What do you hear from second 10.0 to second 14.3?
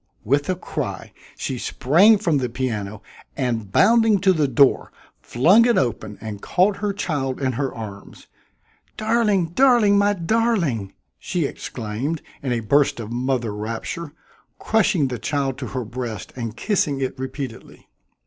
darling!" she exclaimed in a burst of mother rapture,